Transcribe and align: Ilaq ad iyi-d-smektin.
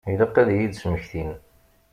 Ilaq 0.11 0.35
ad 0.41 0.49
iyi-d-smektin. 0.51 1.31